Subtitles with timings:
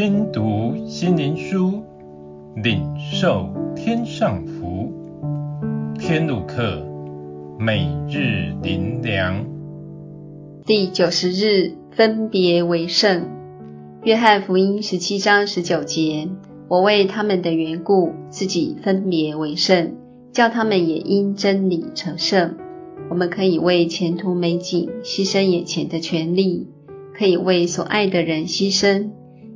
[0.00, 1.82] 听读心灵书，
[2.56, 4.90] 领受天上福。
[5.98, 6.82] 天路客，
[7.58, 9.44] 每日灵粮，
[10.64, 13.28] 第九十日分别为圣。
[14.02, 16.30] 约翰福音十七章十九节：
[16.66, 19.96] 我为他们的缘故，自己分别为圣，
[20.32, 22.56] 叫他们也因真理成圣。
[23.10, 26.68] 我们可以为前途美景牺牲眼前的权利，
[27.14, 29.10] 可以为所爱的人牺牲，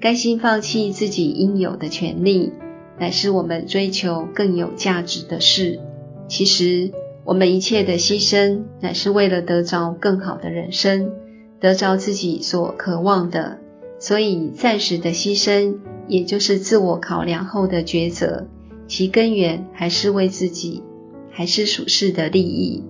[0.00, 2.52] 甘心放弃自己应有的权利，
[3.00, 5.80] 乃是我们追求更有价值的事。
[6.28, 6.92] 其实，
[7.24, 11.10] 我们一切的牺牲，乃是为了得着更好的人生，
[11.58, 13.58] 得着自己所渴望的。
[13.98, 18.46] 所以，暂时的牺牲，也就是自我考量后的抉择，
[18.86, 20.84] 其根源还是为自己，
[21.32, 22.84] 还是属世的利益。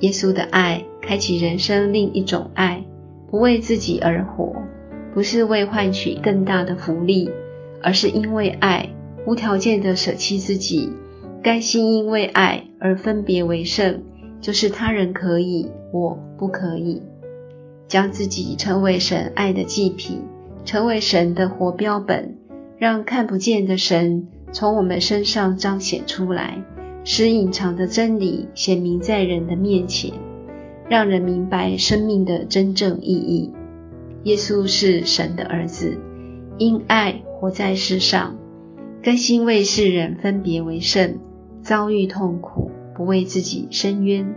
[0.00, 2.84] 耶稣的爱开启人生另一种爱，
[3.30, 4.54] 不为自己而活，
[5.16, 7.30] 不是为换取更大的福利，
[7.80, 8.90] 而是因为爱，
[9.26, 10.90] 无条件的舍弃自己，
[11.42, 14.02] 甘心因为爱而分别为圣，
[14.42, 17.00] 就是他人可以，我不可以，
[17.88, 20.20] 将自己成为神爱的祭品，
[20.66, 22.36] 成为神的活标本，
[22.76, 26.62] 让看不见的神从我们身上彰显出来。
[27.04, 30.12] 使隐藏的真理显明在人的面前，
[30.90, 33.50] 让人明白生命的真正意义。
[34.26, 35.96] 耶稣是神的儿子，
[36.58, 38.36] 因爱活在世上，
[39.00, 41.20] 甘心为世人分别为圣，
[41.62, 44.34] 遭遇痛苦，不为自己伸冤，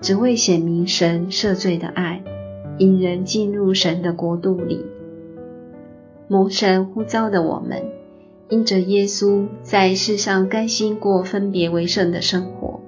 [0.00, 2.24] 只为显明神赦罪的爱，
[2.78, 4.86] 引人进入神的国度里。
[6.28, 7.84] 蒙神呼召的我们。
[8.48, 12.80] 因着耶稣在世上甘心过分别为圣的生活，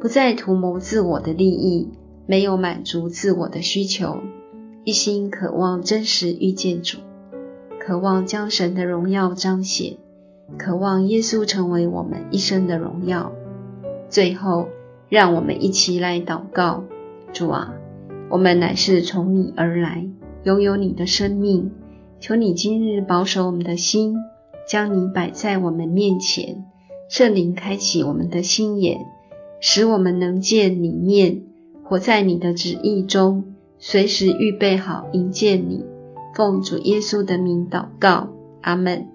[0.00, 1.90] 不再图谋自我的利益，
[2.26, 4.22] 没有满足自我的需求，
[4.84, 6.98] 一心渴望真实遇见主，
[7.80, 9.96] 渴望将神的荣耀彰显，
[10.58, 13.32] 渴望耶稣成为我们一生的荣耀。
[14.10, 14.68] 最后，
[15.08, 16.84] 让我们一起来祷告：
[17.32, 17.72] 主啊，
[18.28, 20.06] 我们乃是从你而来，
[20.42, 21.70] 拥有你的生命，
[22.20, 24.16] 求你今日保守我们的心。
[24.68, 26.64] 将你摆在我们面前，
[27.08, 28.98] 圣灵开启我们的心眼，
[29.60, 31.42] 使我们能见你面，
[31.82, 33.53] 活在你的旨意中，
[33.86, 35.84] 随时预备好迎接你。
[36.34, 38.30] 奉主耶稣的名祷告，
[38.62, 39.13] 阿门。